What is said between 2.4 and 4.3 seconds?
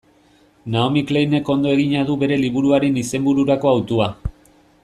liburuaren izenbururako hautua.